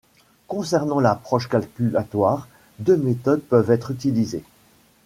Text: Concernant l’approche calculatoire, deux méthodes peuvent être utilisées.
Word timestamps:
Concernant 0.47 0.99
l’approche 0.99 1.47
calculatoire, 1.47 2.47
deux 2.79 2.97
méthodes 2.97 3.41
peuvent 3.43 3.69
être 3.69 3.91
utilisées. 3.91 4.43